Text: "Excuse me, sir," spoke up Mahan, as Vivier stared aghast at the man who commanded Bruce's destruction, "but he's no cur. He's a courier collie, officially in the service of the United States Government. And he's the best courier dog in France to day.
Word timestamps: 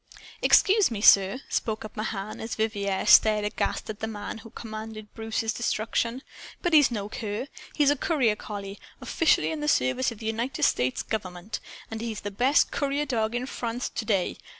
"Excuse 0.41 0.89
me, 0.89 0.99
sir," 0.99 1.41
spoke 1.47 1.85
up 1.85 1.95
Mahan, 1.95 2.39
as 2.41 2.55
Vivier 2.55 3.05
stared 3.05 3.45
aghast 3.45 3.87
at 3.87 3.99
the 3.99 4.07
man 4.07 4.39
who 4.39 4.49
commanded 4.49 5.13
Bruce's 5.13 5.53
destruction, 5.53 6.23
"but 6.63 6.73
he's 6.73 6.89
no 6.89 7.07
cur. 7.07 7.45
He's 7.75 7.91
a 7.91 7.95
courier 7.95 8.35
collie, 8.35 8.79
officially 8.99 9.51
in 9.51 9.59
the 9.59 9.67
service 9.67 10.11
of 10.11 10.17
the 10.17 10.25
United 10.25 10.63
States 10.63 11.03
Government. 11.03 11.59
And 11.91 12.01
he's 12.01 12.21
the 12.21 12.31
best 12.31 12.71
courier 12.71 13.05
dog 13.05 13.35
in 13.35 13.45
France 13.45 13.89
to 13.89 14.03
day. 14.03 14.37